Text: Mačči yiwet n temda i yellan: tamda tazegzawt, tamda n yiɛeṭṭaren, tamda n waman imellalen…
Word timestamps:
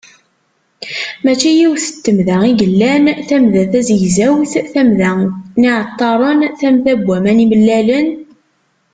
Mačči 1.23 1.49
yiwet 1.57 1.87
n 1.95 1.99
temda 2.03 2.37
i 2.49 2.51
yellan: 2.59 3.05
tamda 3.27 3.63
tazegzawt, 3.71 4.53
tamda 4.73 5.11
n 5.59 5.61
yiɛeṭṭaren, 5.63 6.39
tamda 6.59 6.93
n 6.95 7.01
waman 7.07 7.43
imellalen… 7.45 8.07